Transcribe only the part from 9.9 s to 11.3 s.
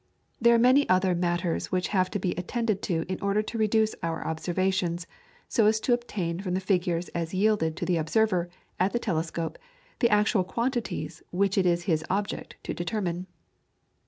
the actual quantities